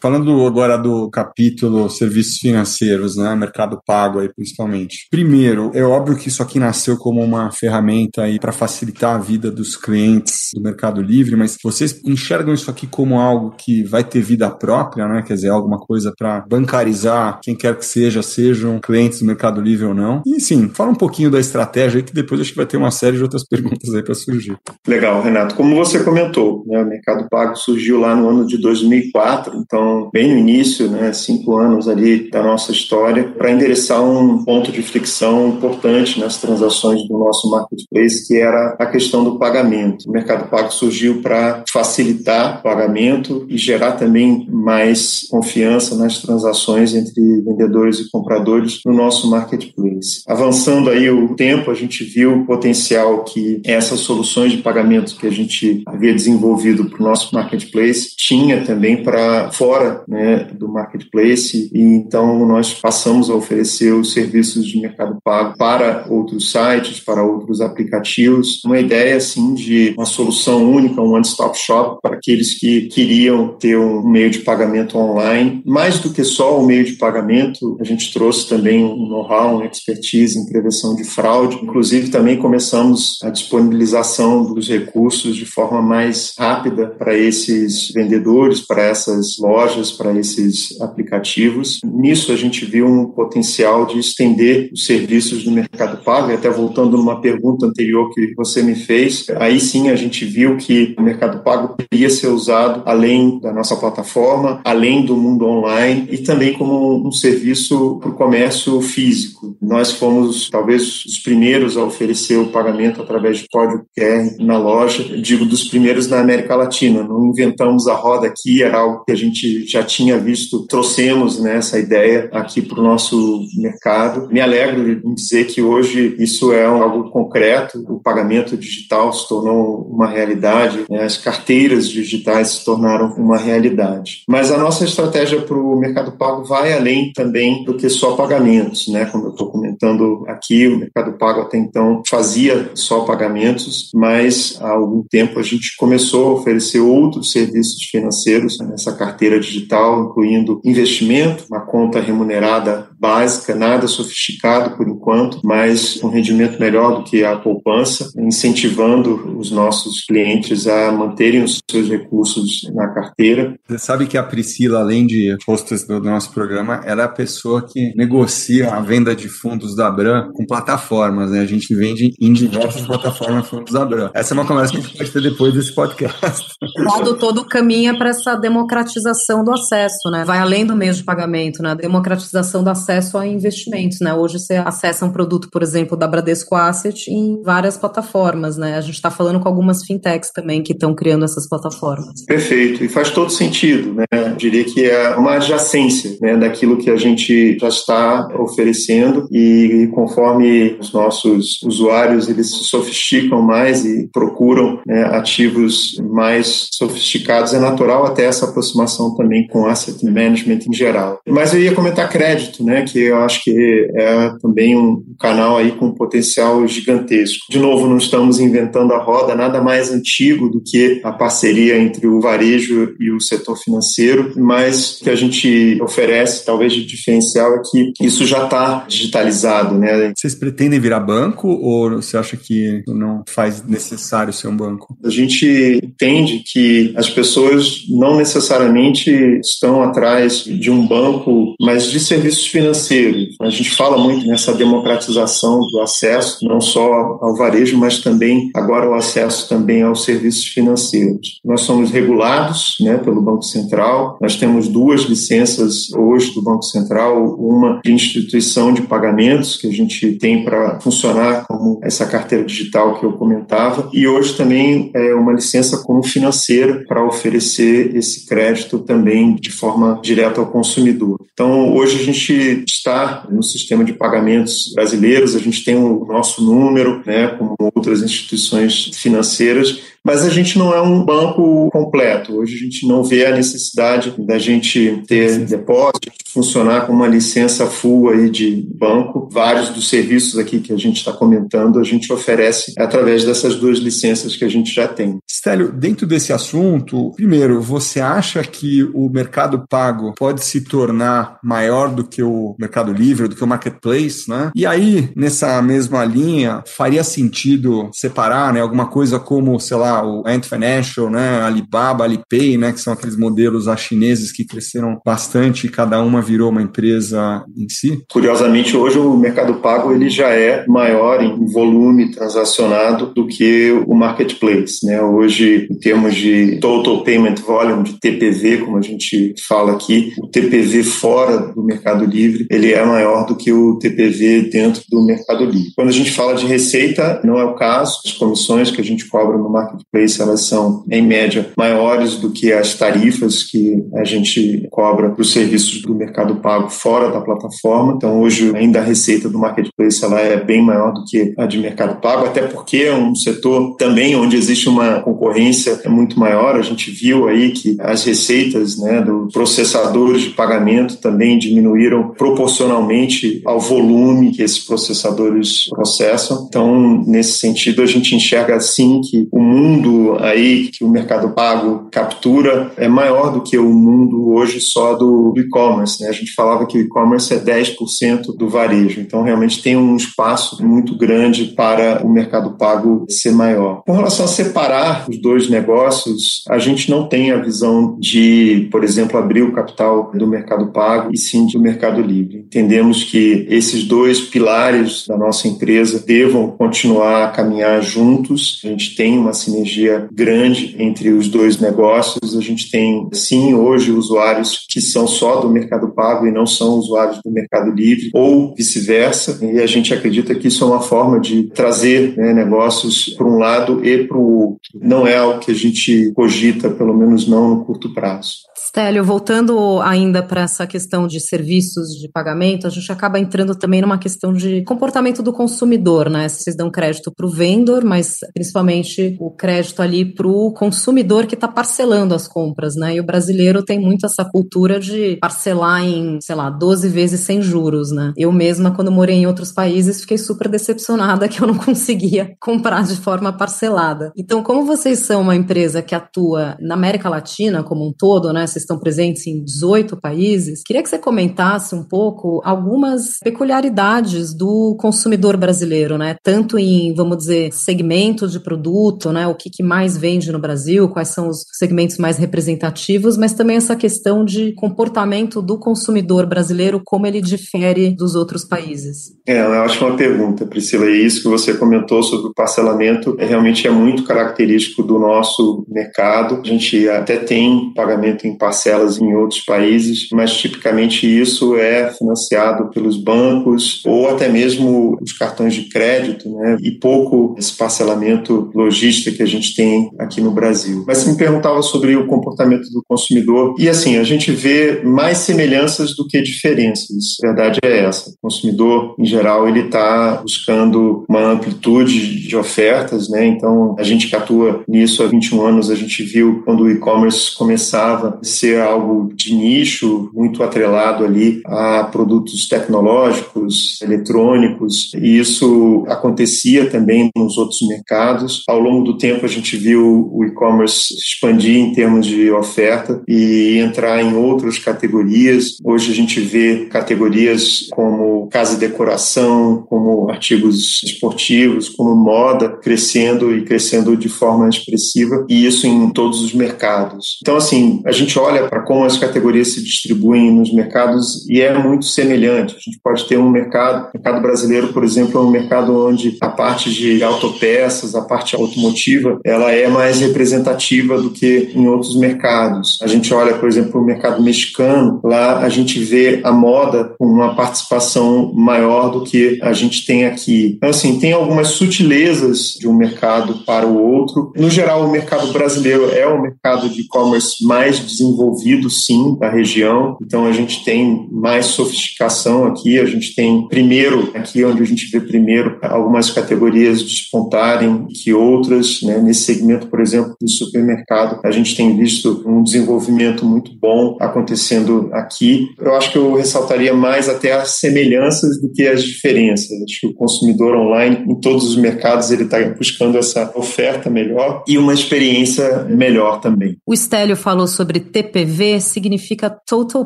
[0.03, 5.07] Falando agora do capítulo serviços financeiros, né, mercado pago aí principalmente.
[5.09, 9.49] Primeiro, é óbvio que isso aqui nasceu como uma ferramenta aí para facilitar a vida
[9.49, 14.19] dos clientes do Mercado Livre, mas vocês enxergam isso aqui como algo que vai ter
[14.19, 15.21] vida própria, né?
[15.21, 19.85] Quer dizer, alguma coisa para bancarizar quem quer que seja, sejam clientes do Mercado Livre
[19.85, 20.21] ou não.
[20.25, 22.91] E sim, fala um pouquinho da estratégia aí que depois acho que vai ter uma
[22.91, 24.57] série de outras perguntas aí para surgir.
[24.85, 25.55] Legal, Renato.
[25.55, 30.31] Como você comentou, né, o Mercado Pago surgiu lá no ano de 2004, então bem
[30.31, 35.49] no início, né, cinco anos ali da nossa história, para endereçar um ponto de fricção
[35.49, 40.07] importante nas transações do nosso marketplace, que era a questão do pagamento.
[40.07, 46.93] O Mercado Pago surgiu para facilitar o pagamento e gerar também mais confiança nas transações
[46.93, 50.23] entre vendedores e compradores no nosso marketplace.
[50.27, 55.27] Avançando aí o tempo, a gente viu o potencial que essas soluções de pagamento que
[55.27, 61.69] a gente havia desenvolvido para o nosso marketplace tinha também para fora né, do marketplace
[61.73, 67.23] e então nós passamos a oferecer os serviços de mercado pago para outros sites, para
[67.23, 68.63] outros aplicativos.
[68.63, 73.77] Uma ideia assim de uma solução única, um one-stop shop para aqueles que queriam ter
[73.77, 75.61] um meio de pagamento online.
[75.65, 79.65] Mais do que só o meio de pagamento, a gente trouxe também um know-how, uma
[79.65, 81.59] expertise em prevenção de fraude.
[81.61, 88.83] Inclusive também começamos a disponibilização dos recursos de forma mais rápida para esses vendedores, para
[88.83, 91.79] essas lojas, para esses aplicativos.
[91.83, 96.49] Nisso a gente viu um potencial de estender os serviços do Mercado Pago, e até
[96.49, 101.01] voltando numa pergunta anterior que você me fez, aí sim a gente viu que o
[101.01, 106.53] Mercado Pago poderia ser usado além da nossa plataforma, além do mundo online e também
[106.53, 109.57] como um serviço para o comércio físico.
[109.61, 115.03] Nós fomos talvez os primeiros a oferecer o pagamento através de código QR na loja,
[115.17, 117.03] digo dos primeiros na América Latina.
[117.03, 121.57] Não inventamos a roda aqui, era algo que a gente já tinha visto, trouxemos né,
[121.57, 124.27] essa ideia aqui para o nosso mercado.
[124.31, 129.87] Me alegro em dizer que hoje isso é algo concreto, o pagamento digital se tornou
[129.89, 134.23] uma realidade, né, as carteiras digitais se tornaram uma realidade.
[134.27, 138.87] Mas a nossa estratégia para o mercado pago vai além também do que só pagamentos,
[138.87, 139.05] né?
[139.05, 144.71] Como eu estou comentando aqui, o mercado pago até então fazia só pagamentos, mas há
[144.71, 151.45] algum tempo a gente começou a oferecer outros serviços financeiros nessa carteira digital, incluindo investimento,
[151.49, 157.35] uma conta remunerada básica, nada sofisticado por enquanto, mas um rendimento melhor do que a
[157.35, 163.55] poupança, incentivando os nossos clientes a manterem os seus recursos na carteira.
[163.67, 167.65] Você sabe que a Priscila, além de hostess do nosso programa, ela é a pessoa
[167.67, 171.41] que negocia a venda de fundos da Abram com plataformas, né?
[171.41, 174.11] A gente vende em diversas plataformas fundos da Abram.
[174.13, 176.53] Essa é uma conversa que a gente pode ter depois desse podcast.
[176.77, 180.25] O lado todo caminha para essa democratização do acesso, né?
[180.25, 181.73] Vai além do meio de pagamento, né?
[181.75, 184.13] Democratização do acesso a investimentos, né?
[184.13, 188.75] Hoje você acessa um produto, por exemplo, da Bradesco Asset em várias plataformas, né?
[188.75, 192.25] A gente está falando com algumas fintechs também que estão criando essas plataformas.
[192.25, 194.03] Perfeito, e faz todo sentido, né?
[194.11, 199.89] Eu diria que é uma adjacência né, daquilo que a gente já está oferecendo e
[199.93, 207.59] conforme os nossos usuários eles se sofisticam mais e procuram né, ativos mais sofisticados, é
[207.59, 211.19] natural até essa aproximação também com asset management em geral.
[211.27, 215.71] Mas eu ia comentar crédito, né, que eu acho que é também um canal aí
[215.71, 217.45] com potencial gigantesco.
[217.49, 222.07] De novo, não estamos inventando a roda, nada mais antigo do que a parceria entre
[222.07, 227.61] o varejo e o setor financeiro, mas que a gente oferece, talvez de diferencial, é
[227.69, 230.13] que isso já está digitalizado, né?
[230.15, 234.97] Vocês pretendem virar banco ou você acha que não faz necessário ser um banco?
[235.03, 241.99] A gente entende que as pessoas não necessariamente estão atrás de um banco, mas de
[241.99, 243.35] serviços financeiros.
[243.41, 248.89] A gente fala muito nessa democratização do acesso, não só ao varejo, mas também agora
[248.89, 251.39] o acesso também aos serviços financeiros.
[251.43, 257.35] Nós somos regulados né, pelo Banco Central, nós temos duas licenças hoje do Banco Central,
[257.35, 262.99] uma de instituição de pagamentos, que a gente tem para funcionar como essa carteira digital
[262.99, 268.79] que eu comentava, e hoje também é uma licença como financeira para oferecer esse crédito
[268.79, 269.02] também
[269.35, 271.19] de forma direta ao consumidor.
[271.33, 276.43] Então, hoje a gente está no sistema de pagamentos brasileiros, a gente tem o nosso
[276.43, 282.37] número, né, como outras instituições financeiras, mas a gente não é um banco completo.
[282.37, 287.65] Hoje a gente não vê a necessidade da gente ter depósitos, funcionar com uma licença
[287.67, 289.29] full aí de banco.
[289.31, 293.79] Vários dos serviços aqui que a gente está comentando, a gente oferece através dessas duas
[293.79, 295.19] licenças que a gente já tem.
[295.29, 301.89] Stélio, dentro desse assunto, primeiro, você acha que o mercado pago pode se tornar maior
[301.89, 304.51] do que o mercado livre, do que o marketplace, né?
[304.55, 310.23] E aí, nessa mesma linha, faria sentido separar, né, alguma coisa como, sei lá, o
[310.25, 315.69] Ant Financial, né, Alibaba, Alipay, né, que são aqueles modelos chineses que cresceram bastante e
[315.69, 318.03] cada uma virou uma empresa em si?
[318.11, 323.93] Curiosamente, hoje o mercado pago ele já é maior em volume transacionado do que o
[323.93, 325.01] marketplace, né?
[325.01, 330.27] Hoje, em termos de total payment volume, de TPV, como a gente fala aqui, o
[330.27, 335.45] TPV fora do Mercado Livre, ele é maior do que o TPV dentro do Mercado
[335.45, 335.71] Livre.
[335.75, 337.99] Quando a gente fala de receita, não é o caso.
[338.05, 339.82] As comissões que a gente cobra no marketplace,
[340.19, 345.31] elas são, em média, maiores do que as tarifas que a gente cobra para os
[345.31, 347.93] serviços do Mercado Pago fora da plataforma.
[347.95, 351.57] Então, hoje, ainda a receita do marketplace ela é bem maior do que a de
[351.59, 356.55] Mercado Pago, até porque é um setor também onde existe uma concorrência muito maior.
[356.55, 363.41] A gente viu aí que as receitas né, dos processadores de pagamento também diminuíram proporcionalmente
[363.45, 366.45] ao volume que esses processadores processam.
[366.47, 369.72] Então, nesse sentido, a gente enxerga assim que o mundo
[370.19, 375.33] aí que o mercado pago captura é maior do que o mundo hoje só do
[375.37, 376.01] e-commerce.
[376.01, 376.09] Né?
[376.09, 378.99] A gente falava que o e-commerce é 10% do varejo.
[378.99, 383.81] Então, realmente tem um espaço muito grande para o mercado pago ser maior.
[383.85, 388.83] Com relação a separar os dois negócios, a gente não tem a visão de, por
[388.83, 392.39] exemplo, abrir o capital do mercado pago e sim do mercado livre.
[392.39, 398.61] Entendemos que esses dois pilares da nossa empresa devam continuar a caminhar juntos.
[398.63, 399.62] A gente tem uma sinergia
[400.11, 402.35] grande entre os dois negócios.
[402.35, 406.75] A gente tem, sim, hoje usuários que são só do mercado pago e não são
[406.75, 409.39] usuários do mercado livre, ou vice-versa.
[409.41, 413.37] E a gente acredita que isso é uma forma de trazer né, negócios para um
[413.37, 414.59] lado e para o outro.
[414.75, 418.43] Não é algo que a gente cogita, pelo menos não no curto prazo.
[418.73, 423.81] Stélio, voltando ainda para essa questão de serviços de pagamento, a gente acaba entrando também
[423.81, 426.27] numa questão de comportamento do consumidor, né?
[426.27, 431.35] Vocês dão crédito para o vendedor, mas principalmente o crédito ali para o consumidor que
[431.35, 432.95] está parcelando as compras, né?
[432.95, 437.41] E o brasileiro tem muito essa cultura de parcelar em, sei lá, 12 vezes sem
[437.41, 438.13] juros, né?
[438.17, 442.83] Eu mesma, quando morei em outros países, fiquei super decepcionada que eu não conseguia comprar
[442.83, 444.11] de forma parcelada.
[444.17, 448.45] Então, como vocês são uma empresa que atua na América Latina como um todo, né?
[448.45, 450.61] Vocês estão presentes em 18 países.
[450.63, 456.15] Queria que você comentasse um pouco algumas peculiaridades do consumidor brasileiro, né?
[456.23, 459.27] Tanto em, vamos dizer, segmentos de produto, né?
[459.33, 463.57] O que, que mais vende no Brasil, quais são os segmentos mais representativos, mas também
[463.57, 469.13] essa questão de comportamento do consumidor brasileiro, como ele difere dos outros países.
[469.27, 470.85] É, é uma ótima pergunta, Priscila.
[470.85, 475.65] E isso que você comentou sobre o parcelamento é, realmente é muito característico do nosso
[475.67, 476.41] mercado.
[476.43, 482.69] A gente até tem pagamento em parcelas em outros países, mas tipicamente isso é financiado
[482.69, 486.57] pelos bancos ou até mesmo os cartões de crédito, né?
[486.61, 490.83] E pouco esse parcelamento logístico que a gente tem aqui no Brasil.
[490.85, 495.19] Mas você me perguntava sobre o comportamento do consumidor e assim, a gente vê mais
[495.19, 497.17] semelhanças do que diferenças.
[497.23, 498.09] A verdade é essa.
[498.09, 503.25] O consumidor, em geral, ele está buscando uma amplitude de ofertas, né?
[503.25, 507.35] Então, a gente que atua nisso há 21 anos, a gente viu quando o e-commerce
[507.35, 516.69] começava ser algo de nicho, muito atrelado ali a produtos tecnológicos, eletrônicos, e isso acontecia
[516.69, 518.43] também nos outros mercados.
[518.47, 523.57] Ao longo do tempo, a gente viu o e-commerce expandir em termos de oferta e
[523.59, 525.57] entrar em outras categorias.
[525.63, 533.35] Hoje a gente vê categorias como casa e decoração, como artigos esportivos, como moda, crescendo
[533.35, 537.17] e crescendo de forma expressiva, e isso em todos os mercados.
[537.21, 541.57] Então, assim, a gente olha para como as categorias se distribuem nos mercados e é
[541.57, 542.55] muito semelhante.
[542.55, 546.17] A gente pode ter um mercado, o mercado brasileiro, por exemplo, é um mercado onde
[546.21, 551.97] a parte de autopeças, a parte automotiva, ela é mais representativa do que em outros
[551.97, 552.79] mercados.
[552.81, 557.05] A gente olha, por exemplo, o mercado mexicano, lá a gente vê a moda com
[557.05, 560.53] uma participação maior do que a gente tem aqui.
[560.57, 564.31] Então, assim, tem algumas sutilezas de um mercado para o outro.
[564.35, 569.97] No geral, o mercado brasileiro é o mercado de e-commerce mais desenvolvido, sim, da região.
[570.01, 572.79] Então, a gente tem mais sofisticação aqui.
[572.79, 578.81] A gente tem, primeiro, aqui onde a gente vê primeiro, algumas categorias despontarem que outras.
[578.81, 578.92] Né?
[579.01, 584.89] Nesse segmento, por exemplo, do supermercado, a gente tem visto um desenvolvimento muito bom acontecendo
[584.91, 585.49] aqui aqui.
[585.59, 589.51] Eu acho que eu ressaltaria mais até as semelhanças do que as diferenças.
[589.63, 594.43] Acho que o consumidor online, em todos os mercados, ele está buscando essa oferta melhor
[594.47, 596.57] e uma experiência melhor também.
[596.65, 599.85] O Stélio falou sobre TPV, significa Total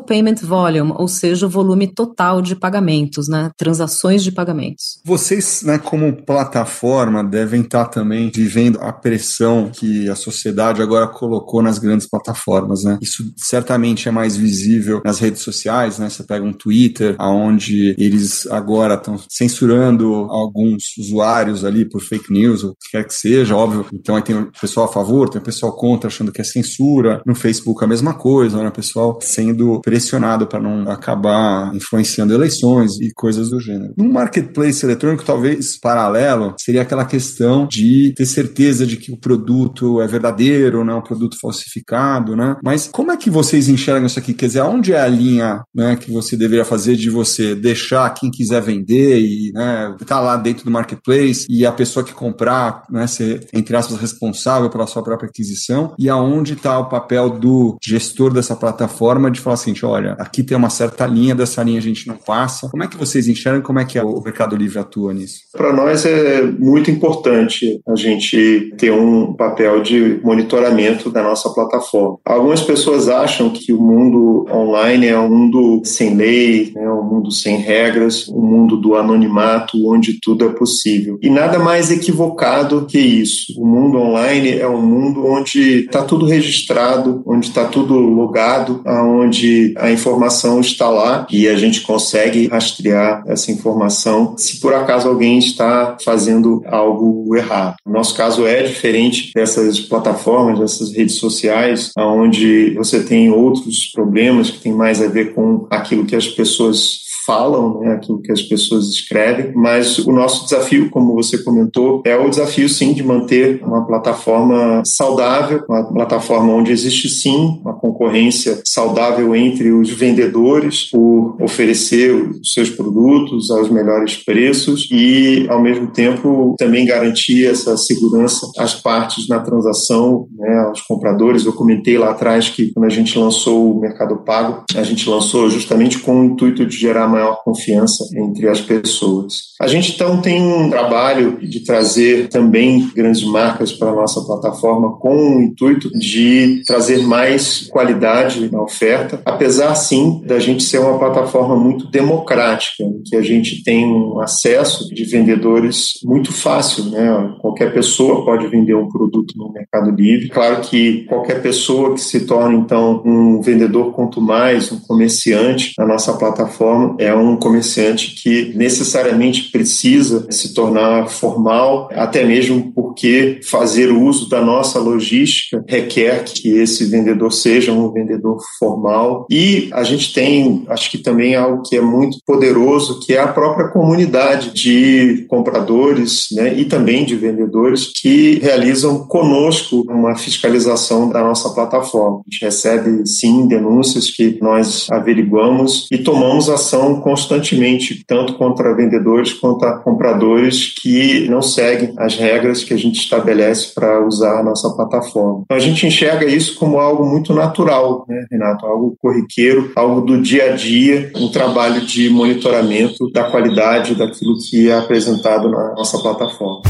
[0.00, 3.50] Payment Volume, ou seja, o volume total de pagamentos, né?
[3.56, 5.00] Transações de pagamentos.
[5.04, 11.62] Vocês, né, como plataforma, devem estar também vivendo a pressão que a sociedade agora colocou
[11.62, 12.98] nas grandes plataformas, né?
[13.00, 16.08] Isso certamente é mais visível nas redes sociais, né?
[16.08, 22.64] Você pega um Twitter, aonde eles agora estão censurando alguns usuários ali por fake news,
[22.64, 23.86] ou o que quer que seja, óbvio.
[23.92, 27.22] Então aí tem o pessoal a favor, tem o pessoal contra, achando que é censura.
[27.24, 28.68] No Facebook a mesma coisa, né?
[28.68, 33.94] O pessoal sendo pressionado para não acabar influenciando eleições e coisas do gênero.
[33.96, 40.00] No marketplace eletrônico, talvez paralelo, seria aquela questão de ter certeza de que o produto
[40.00, 42.56] é verdadeiro, não é um produto falsificado, né?
[42.62, 44.34] Mas como é que vocês enxergam isso aqui?
[44.34, 48.30] Quer dizer, onde é a linha né, que você deveria fazer de você deixar quem
[48.30, 53.06] quiser vender e né, tá lá dentro do marketplace e a pessoa que comprar, né,
[53.06, 58.32] ser, entre aspas, responsável pela sua própria aquisição e aonde está o papel do gestor
[58.32, 62.06] dessa plataforma de falar assim, olha, aqui tem uma certa linha, dessa linha a gente
[62.06, 62.68] não passa.
[62.68, 63.62] Como é que vocês enxergam?
[63.62, 65.40] Como é que o Mercado Livre atua nisso?
[65.52, 72.18] Para nós é muito importante a gente ter um papel de monitoramento da nossa plataforma.
[72.24, 77.30] Algumas pessoas acham que o mundo online é um mundo sem lei, né, um mundo
[77.30, 81.18] sem regras, um mundo do anonimato, onde tudo é possível.
[81.22, 83.60] E nada mais equivocado que isso.
[83.60, 89.74] O mundo online é um mundo onde está tudo registrado, onde está tudo logado, onde
[89.76, 95.38] a informação está lá e a gente consegue rastrear essa informação se por acaso alguém
[95.38, 97.76] está fazendo algo errado.
[97.84, 104.50] O nosso caso é diferente dessas plataformas, dessas redes sociais, onde você tem outros problemas
[104.50, 108.40] que têm mais a ver com aquilo que as pessoas falam, né, aquilo que as
[108.40, 113.62] pessoas escrevem, mas o nosso desafio, como você comentou, é o desafio sim de manter
[113.62, 121.36] uma plataforma saudável, uma plataforma onde existe sim uma concorrência saudável entre os vendedores por
[121.42, 128.50] oferecer os seus produtos aos melhores preços e, ao mesmo tempo, também garantir essa segurança
[128.56, 131.44] às partes na transação, né, aos compradores.
[131.44, 135.50] Eu comentei lá atrás que quando a gente lançou o Mercado Pago, a gente lançou
[135.50, 139.48] justamente com o intuito de gerar maior confiança entre as pessoas.
[139.60, 144.96] A gente então tem um trabalho de trazer também grandes marcas para a nossa plataforma
[144.98, 150.98] com o intuito de trazer mais qualidade na oferta, apesar sim da gente ser uma
[150.98, 157.34] plataforma muito democrática, em que a gente tem um acesso de vendedores muito fácil, né?
[157.40, 160.28] Qualquer pessoa pode vender um produto no Mercado Livre.
[160.28, 165.86] Claro que qualquer pessoa que se torne então um vendedor quanto mais, um comerciante na
[165.86, 173.90] nossa plataforma, é um comerciante que necessariamente precisa se tornar formal, até mesmo porque fazer
[173.90, 179.26] uso da nossa logística requer que esse vendedor seja um vendedor formal.
[179.30, 183.28] E a gente tem, acho que também algo que é muito poderoso, que é a
[183.28, 191.22] própria comunidade de compradores né, e também de vendedores que realizam conosco uma fiscalização da
[191.22, 192.18] nossa plataforma.
[192.18, 199.32] A gente recebe, sim, denúncias que nós averiguamos e tomamos ação constantemente, tanto contra vendedores
[199.32, 204.42] quanto a compradores que não seguem as regras que a gente estabelece para usar a
[204.42, 205.42] nossa plataforma.
[205.44, 208.66] Então a gente enxerga isso como algo muito natural, né, Renato?
[208.66, 214.68] Algo corriqueiro, algo do dia a dia, um trabalho de monitoramento da qualidade daquilo que
[214.68, 216.62] é apresentado na nossa plataforma.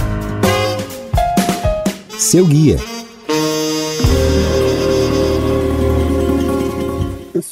[2.18, 2.76] Seu guia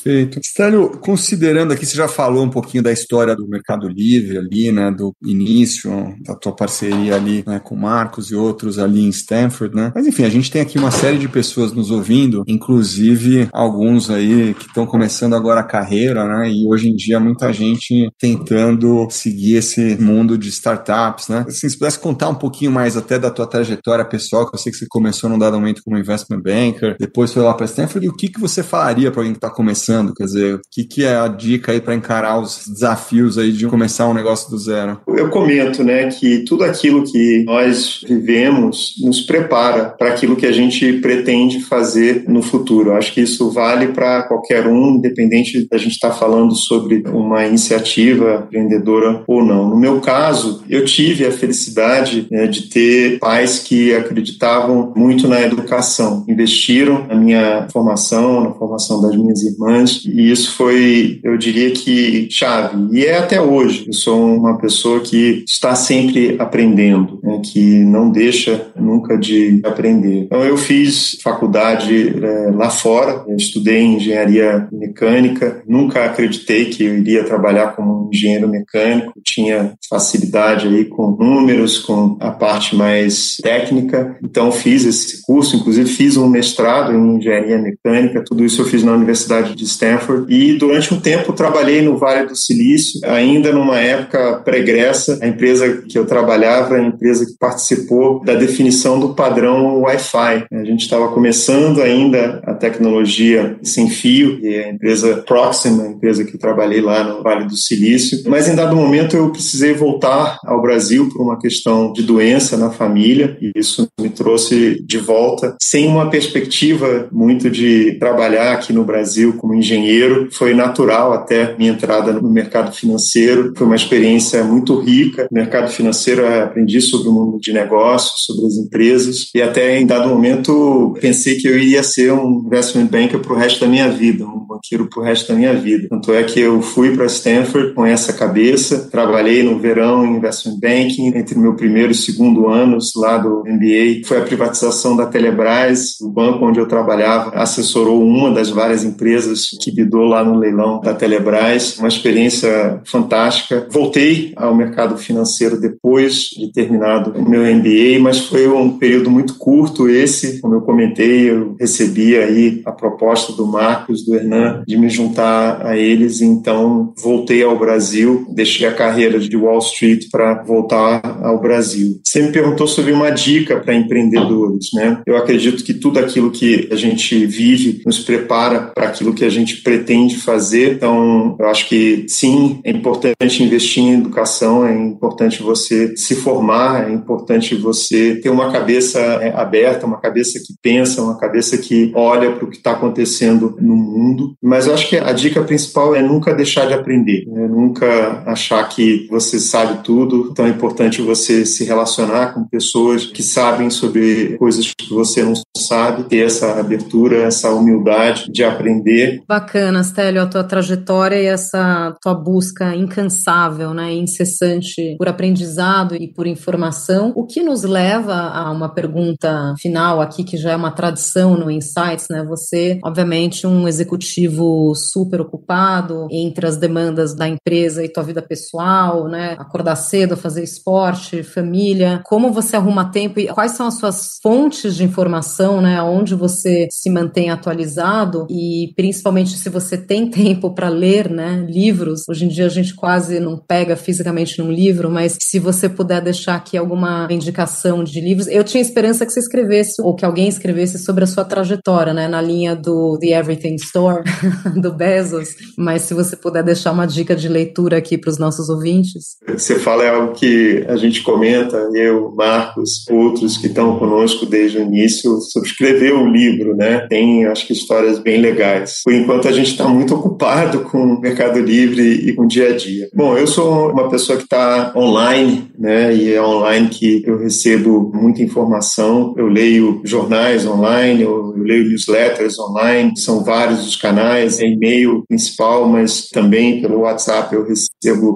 [0.07, 0.39] Perfeito.
[0.41, 4.89] Stélio, considerando aqui, você já falou um pouquinho da história do Mercado Livre ali, né,
[4.89, 9.91] do início, da tua parceria ali né, com Marcos e outros ali em Stanford, né?
[9.93, 14.55] Mas enfim, a gente tem aqui uma série de pessoas nos ouvindo, inclusive alguns aí
[14.55, 16.53] que estão começando agora a carreira, né?
[16.53, 21.45] E hoje em dia muita gente tentando seguir esse mundo de startups, né?
[21.49, 24.71] Assim, se pudesse contar um pouquinho mais até da tua trajetória pessoal, que eu sei
[24.71, 28.09] que você começou num dado momento como investment banker, depois foi lá para Stanford, e
[28.09, 31.05] o que, que você falaria para alguém que está começando Quer dizer, o que, que
[31.05, 35.01] é a dica aí para encarar os desafios aí de começar um negócio do zero?
[35.09, 40.53] Eu comento, né, que tudo aquilo que nós vivemos nos prepara para aquilo que a
[40.53, 42.91] gente pretende fazer no futuro.
[42.91, 47.03] Eu acho que isso vale para qualquer um, independente da gente estar tá falando sobre
[47.09, 49.69] uma iniciativa empreendedora ou não.
[49.69, 55.41] No meu caso, eu tive a felicidade né, de ter pais que acreditavam muito na
[55.41, 61.71] educação, investiram na minha formação, na formação das minhas irmãs e isso foi, eu diria
[61.71, 62.77] que, chave.
[62.93, 63.85] E é até hoje.
[63.87, 70.25] Eu sou uma pessoa que está sempre aprendendo, né, que não deixa nunca de aprender.
[70.25, 77.25] Então, eu fiz faculdade é, lá fora, estudei engenharia mecânica, nunca acreditei que eu iria
[77.25, 84.51] trabalhar como engenheiro mecânico, tinha facilidade aí com números, com a parte mais técnica, então
[84.53, 88.93] fiz esse curso, inclusive fiz um mestrado em engenharia mecânica, tudo isso eu fiz na
[88.93, 90.33] Universidade de Stanford.
[90.33, 95.83] E durante um tempo trabalhei no Vale do Silício, ainda numa época pregressa, a empresa
[95.89, 100.47] que eu trabalhava, a empresa que participou da definição do padrão Wi-Fi.
[100.53, 106.25] A gente estava começando ainda a tecnologia sem fio, e a empresa Proxima, a empresa
[106.25, 110.39] que eu trabalhei lá no Vale do Silício, mas em dado momento eu precisei voltar
[110.45, 115.57] ao Brasil por uma questão de doença na família, e isso me trouxe de volta
[115.61, 120.29] sem uma perspectiva muito de trabalhar aqui no Brasil como engenheiro.
[120.33, 125.27] Foi natural até minha entrada no mercado financeiro, foi uma experiência muito rica.
[125.31, 129.87] No mercado financeiro aprendi sobre o mundo de negócios, sobre as empresas, e até em
[129.87, 133.89] dado momento pensei que eu iria ser um investment banker para o resto da minha
[133.89, 135.89] vida, um banqueiro para o resto da minha vida.
[135.89, 140.59] Tanto é que eu fui para Stanford com essa cabeça, trabalhei no verão em investment
[140.61, 145.97] banking, entre meu primeiro e segundo anos lá do MBA, foi a privatização da Telebrás,
[146.01, 150.81] o banco onde eu trabalhava assessorou uma das várias empresas que bidou lá no leilão
[150.81, 153.67] da Telebrás, uma experiência fantástica.
[153.71, 159.37] Voltei ao mercado financeiro depois de terminado o meu MBA, mas foi um período muito
[159.39, 164.77] curto esse, como eu comentei, eu recebi aí a proposta do Marcos, do Hernan, de
[164.77, 170.43] me juntar a eles, então voltei ao Brasil, deixei a carreira de Wall Street para
[170.43, 172.01] voltar ao Brasil.
[172.05, 175.01] Você me perguntou sobre uma dica para empreendedores, né?
[175.07, 179.31] Eu acredito que tudo aquilo que a gente vive nos prepara para aquilo que a
[179.37, 185.43] gente pretende fazer, então eu acho que sim, é importante investir em educação, é importante
[185.43, 191.03] você se formar, é importante você ter uma cabeça é, aberta, uma cabeça que pensa,
[191.03, 194.35] uma cabeça que olha para o que está acontecendo no mundo.
[194.43, 197.47] Mas eu acho que a dica principal é nunca deixar de aprender, né?
[197.47, 200.29] nunca achar que você sabe tudo.
[200.31, 205.35] Então é importante você se relacionar com pessoas que sabem sobre coisas que você não
[205.57, 209.23] sabe, ter essa abertura, essa humildade de aprender.
[209.29, 216.07] Bacana, Stélio, a tua trajetória e essa tua busca incansável, né, incessante por aprendizado e
[216.07, 220.71] por informação, o que nos leva a uma pergunta final aqui que já é uma
[220.71, 222.25] tradição no Insights, né?
[222.29, 229.09] Você, obviamente, um executivo super ocupado entre as demandas da empresa e tua vida pessoal,
[229.09, 229.35] né?
[229.39, 232.01] Acordar cedo, fazer esporte, família.
[232.05, 235.83] Como você arruma tempo e quais são as suas fontes de informação, né?
[235.83, 241.47] Onde você se mantém atualizado e principalmente se você tem tempo para ler, né?
[241.49, 242.03] Livros.
[242.09, 246.01] Hoje em dia a gente quase não pega fisicamente num livro, mas se você puder
[246.01, 250.29] deixar aqui alguma indicação de livros, eu tinha esperança que você escrevesse ou que alguém
[250.29, 252.09] escrevesse sobre a sua trajetória, né?
[252.09, 254.03] Na linha do The Everything Store,
[254.61, 255.29] do Bezos.
[255.57, 259.17] Mas se você puder deixar uma dica de leitura aqui para os nossos ouvintes.
[259.29, 264.59] Você fala é algo que a gente comenta, eu, Marcos, outros que estão conosco desde
[264.59, 266.87] o início, subscrever o livro, né?
[266.89, 268.81] Tem, acho que, histórias bem legais.
[268.85, 272.51] Por enquanto, a gente está muito ocupado com o Mercado Livre e com o dia
[272.51, 272.89] a dia.
[272.93, 275.95] Bom, eu sou uma pessoa que está online, né?
[275.95, 279.15] E é online que eu recebo muita informação.
[279.17, 285.05] Eu leio jornais online, eu, eu leio newsletters online, são vários os canais, é e-mail
[285.09, 287.66] principal, mas também pelo WhatsApp eu recebo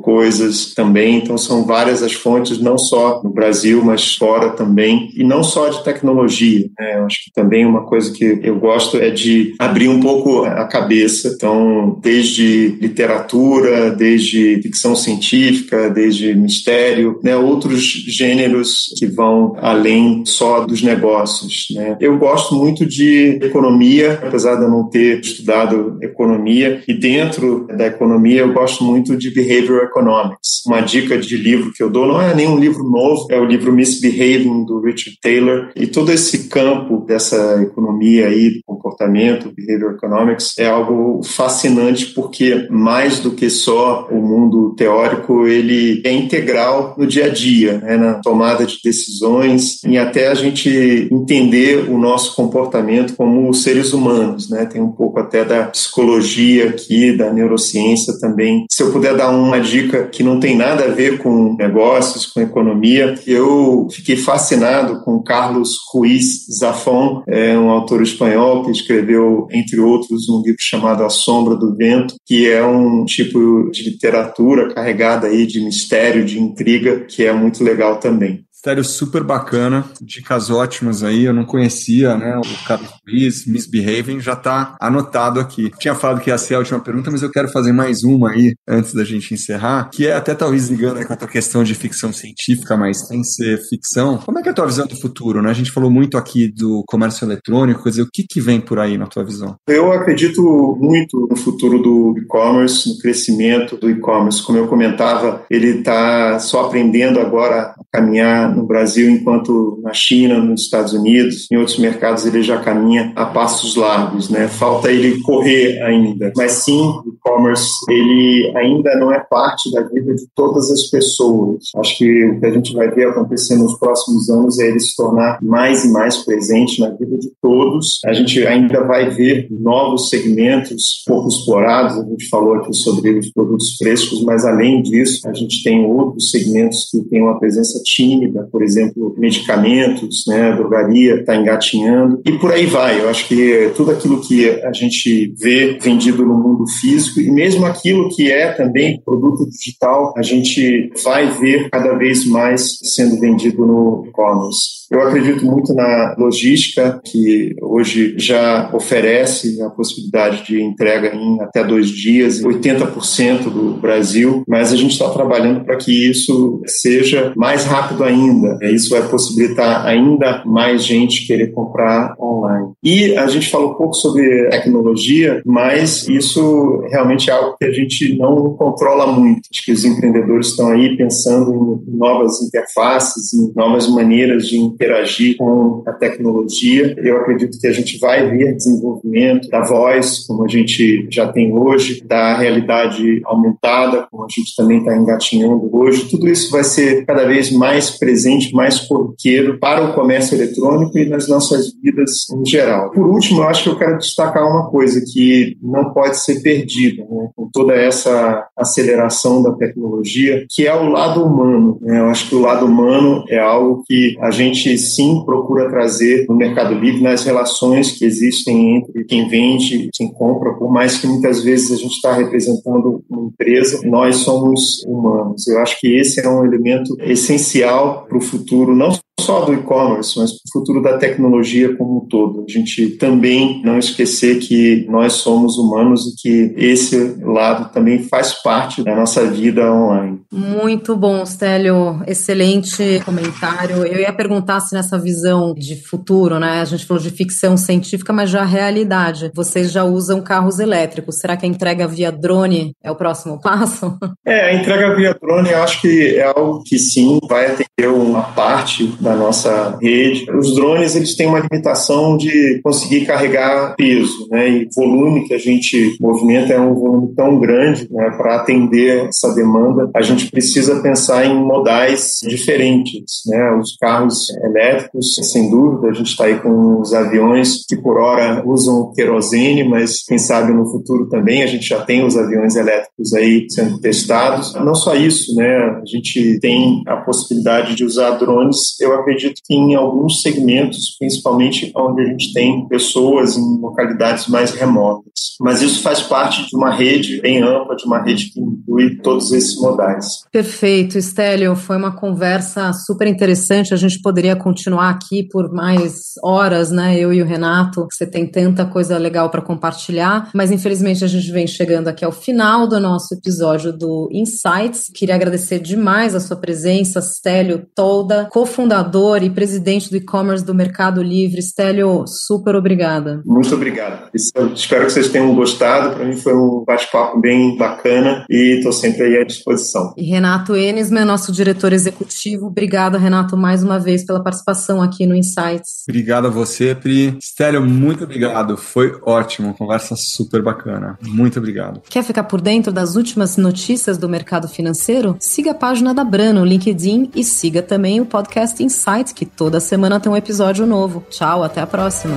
[0.03, 1.19] coisas também.
[1.19, 5.11] Então, são várias as fontes, não só no Brasil, mas fora também.
[5.15, 6.99] E não só de tecnologia, né?
[6.99, 10.65] Eu acho que também uma coisa que eu gosto é de abrir um pouco a
[10.65, 11.33] cabeça.
[11.35, 17.37] Então, desde literatura, desde ficção científica, desde mistério, né?
[17.37, 21.69] outros gêneros que vão além só dos negócios.
[21.75, 21.97] Né?
[22.01, 27.87] Eu gosto muito de economia, apesar de eu não ter estudado economia, e dentro da
[27.87, 30.63] economia eu gosto muito de behavioral economics.
[30.67, 33.73] Uma dica de livro que eu dou não é nenhum livro novo, é o livro
[33.73, 40.55] Misbehaving do Richard Taylor, e todo esse campo dessa economia aí, do comportamento, behavioral economics,
[40.59, 47.07] é algo fascinante porque mais do que só o mundo teórico, ele é integral no
[47.07, 52.37] dia a dia, né, na tomada de decisões e até a gente entender o nosso
[52.37, 54.67] comportamento como seres humanos, né?
[54.67, 58.67] Tem um pouco até da psicologia aqui, da neurociência também.
[58.71, 62.41] Se eu puder dar uma dica que não tem nada a ver com negócios, com
[62.41, 69.81] economia, eu fiquei fascinado com Carlos Ruiz Zafón, é um autor espanhol que escreveu, entre
[69.81, 75.27] outros, um livro chamado A Sombra do Vento, que é um tipo de literatura carregada
[75.27, 78.45] aí de mistério, de intriga, que é muito legal também.
[78.61, 82.37] Mistério super bacana, dicas ótimas aí, eu não conhecia, né?
[82.37, 85.71] O Carlos Luiz, Misbehaving, já está anotado aqui.
[85.79, 88.55] Tinha falado que ia ser a última pergunta, mas eu quero fazer mais uma aí,
[88.69, 92.13] antes da gente encerrar, que é até talvez ligando com a tua questão de ficção
[92.13, 94.19] científica, mas sem ser ficção.
[94.19, 95.49] Como é que é a tua visão do futuro, né?
[95.49, 98.79] A gente falou muito aqui do comércio eletrônico, quer dizer, o que, que vem por
[98.79, 99.57] aí na tua visão?
[99.67, 104.45] Eu acredito muito no futuro do e-commerce, no crescimento do e-commerce.
[104.45, 110.39] Como eu comentava, ele está só aprendendo agora a caminhar no Brasil, enquanto na China,
[110.39, 114.49] nos Estados Unidos, em outros mercados ele já caminha a passos largos, né?
[114.49, 116.33] Falta ele correr ainda.
[116.37, 121.65] Mas sim, o e-commerce ele ainda não é parte da vida de todas as pessoas.
[121.77, 124.97] Acho que o que a gente vai ver acontecer nos próximos anos é ele se
[124.97, 128.01] tornar mais e mais presente na vida de todos.
[128.05, 131.99] A gente ainda vai ver novos segmentos pouco explorados.
[131.99, 136.31] A gente falou aqui sobre os produtos frescos, mas além disso, a gente tem outros
[136.31, 142.53] segmentos que têm uma presença tímida por exemplo, medicamentos, né, drogaria está engatinhando e por
[142.53, 143.01] aí vai.
[143.01, 147.67] Eu acho que tudo aquilo que a gente vê vendido no mundo físico e mesmo
[147.67, 153.67] aquilo que é também produto digital, a gente vai ver cada vez mais sendo vendido
[153.67, 154.80] no e-commerce.
[154.91, 161.63] Eu acredito muito na logística, que hoje já oferece a possibilidade de entrega em até
[161.63, 167.65] dois dias, 80% do Brasil, mas a gente está trabalhando para que isso seja mais
[167.65, 168.59] rápido ainda.
[168.63, 172.73] Isso vai possibilitar ainda mais gente querer comprar online.
[172.83, 177.73] E a gente falou um pouco sobre tecnologia, mas isso realmente é algo que a
[177.73, 179.43] gente não controla muito.
[179.53, 185.37] Acho que os empreendedores estão aí pensando em novas interfaces, em novas maneiras de interagir
[185.37, 186.95] com a tecnologia.
[186.97, 191.53] Eu acredito que a gente vai ver desenvolvimento da voz, como a gente já tem
[191.53, 196.09] hoje, da realidade aumentada, como a gente também está engatinhando hoje.
[196.09, 201.07] Tudo isso vai ser cada vez mais presente, mais corriqueiro para o comércio eletrônico e
[201.07, 202.91] nas nossas vidas em geral.
[202.91, 207.05] Por último, eu acho que eu quero destacar uma coisa que não pode ser perdida
[207.05, 211.79] né, com toda essa aceleração da tecnologia, que é o lado humano.
[211.83, 211.99] Né?
[211.99, 216.37] Eu acho que o lado humano é algo que a gente sim procura trazer no
[216.37, 221.07] Mercado Livre, nas relações que existem entre quem vende e quem compra, por mais que
[221.07, 225.47] muitas vezes a gente está representando uma empresa, nós somos humanos.
[225.47, 228.91] Eu acho que esse é um elemento essencial para o futuro, não
[229.21, 232.45] só do e-commerce, mas para o futuro da tecnologia como um todo.
[232.49, 238.33] A gente também não esquecer que nós somos humanos e que esse lado também faz
[238.43, 240.21] parte da nossa vida online.
[240.33, 242.03] Muito bom, Stélio.
[242.07, 243.85] Excelente comentário.
[243.85, 246.61] Eu ia perguntar se nessa visão de futuro, né?
[246.61, 249.31] A gente falou de ficção científica, mas já realidade.
[249.35, 251.19] Vocês já usam carros elétricos.
[251.19, 253.99] Será que a entrega via drone é o próximo passo?
[254.25, 258.23] É, a entrega via drone eu acho que é algo que sim vai atender uma
[258.23, 260.27] parte da nossa rede.
[260.31, 264.49] Os drones eles têm uma limitação de conseguir carregar peso, né?
[264.49, 268.11] E volume que a gente movimenta é um volume tão grande, né?
[268.17, 273.53] Para atender essa demanda, a gente precisa pensar em modais diferentes, né?
[273.53, 278.43] Os carros elétricos, sem dúvida, a gente está aí com os aviões que por hora
[278.47, 283.15] usam querosene, mas quem sabe no futuro também a gente já tem os aviões elétricos
[283.15, 284.55] aí sendo testados.
[284.55, 285.57] Não só isso, né?
[285.81, 288.79] A gente tem a possibilidade de usar drones.
[288.81, 294.53] Eu acredito que em alguns segmentos, principalmente onde a gente tem pessoas em localidades mais
[294.53, 295.37] remotas.
[295.41, 299.33] Mas isso faz parte de uma rede bem ampla, de uma rede que inclui todos
[299.33, 300.25] esses modais.
[300.31, 301.57] Perfeito, Estélio.
[301.57, 303.73] Foi uma conversa super interessante.
[303.73, 306.99] A gente poderia continuar aqui por mais horas, né?
[306.99, 307.87] Eu e o Renato.
[307.91, 312.13] Você tem tanta coisa legal para compartilhar, mas infelizmente a gente vem chegando aqui ao
[312.13, 314.91] final do nosso episódio do Insights.
[314.95, 318.90] Queria agradecer demais a sua presença, Stélio Tolda, cofundador
[319.23, 321.41] e presidente do e-commerce do Mercado Livre.
[321.41, 323.23] Stélio, super obrigada.
[323.25, 324.11] Muito obrigado.
[324.13, 325.95] espero que vocês tenham gostado.
[325.95, 329.95] Para mim foi um bate-papo bem bacana e estou sempre aí à disposição.
[329.97, 332.47] E Renato Enesman, nosso diretor executivo.
[332.47, 335.85] Obrigada, Renato, mais uma vez pela participação aqui no Insights.
[335.89, 337.17] Obrigado a você, Pri.
[337.21, 338.57] Stélio, muito obrigado.
[338.57, 339.55] Foi ótimo.
[339.55, 340.99] Conversa super bacana.
[341.01, 341.81] Muito obrigado.
[341.89, 345.17] Quer ficar por dentro das últimas notícias do mercado financeiro?
[345.21, 349.59] Siga a página da Brano no LinkedIn e siga também o podcast Insights, que toda
[349.59, 351.05] semana tem um episódio novo.
[351.11, 352.17] Tchau, até a próxima.